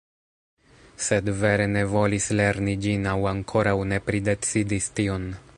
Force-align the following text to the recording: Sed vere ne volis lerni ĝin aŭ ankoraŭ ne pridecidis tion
Sed 1.07 1.29
vere 1.41 1.67
ne 1.75 1.83
volis 1.93 2.29
lerni 2.41 2.75
ĝin 2.87 3.07
aŭ 3.15 3.17
ankoraŭ 3.35 3.77
ne 3.93 4.03
pridecidis 4.09 4.93
tion 5.01 5.35